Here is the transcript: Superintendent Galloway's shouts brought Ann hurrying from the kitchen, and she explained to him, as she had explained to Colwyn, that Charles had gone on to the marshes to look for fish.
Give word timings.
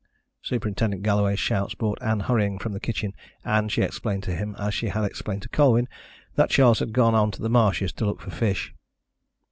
Superintendent 0.41 1.03
Galloway's 1.03 1.39
shouts 1.39 1.75
brought 1.75 2.01
Ann 2.01 2.21
hurrying 2.21 2.57
from 2.57 2.73
the 2.73 2.79
kitchen, 2.79 3.13
and 3.45 3.71
she 3.71 3.83
explained 3.83 4.23
to 4.23 4.33
him, 4.35 4.55
as 4.57 4.73
she 4.73 4.87
had 4.87 5.03
explained 5.03 5.43
to 5.43 5.49
Colwyn, 5.49 5.87
that 6.33 6.49
Charles 6.49 6.79
had 6.79 6.91
gone 6.91 7.13
on 7.13 7.29
to 7.29 7.41
the 7.43 7.49
marshes 7.51 7.93
to 7.93 8.05
look 8.07 8.19
for 8.19 8.31
fish. 8.31 8.73